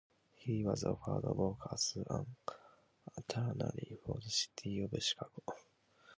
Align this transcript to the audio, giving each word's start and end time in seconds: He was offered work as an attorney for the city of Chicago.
He 0.33 0.63
was 0.65 0.83
offered 0.83 1.25
work 1.35 1.57
as 1.71 1.95
an 2.09 2.35
attorney 3.15 3.99
for 4.03 4.17
the 4.19 4.31
city 4.31 4.79
of 4.81 4.89
Chicago. 4.99 5.43